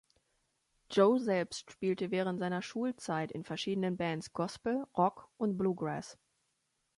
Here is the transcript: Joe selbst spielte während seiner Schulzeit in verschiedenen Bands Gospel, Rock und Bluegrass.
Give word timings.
Joe 0.89 1.19
selbst 1.19 1.69
spielte 1.69 2.09
während 2.09 2.39
seiner 2.39 2.63
Schulzeit 2.63 3.31
in 3.31 3.43
verschiedenen 3.43 3.97
Bands 3.97 4.33
Gospel, 4.33 4.87
Rock 4.97 5.29
und 5.37 5.57
Bluegrass. 5.59 6.17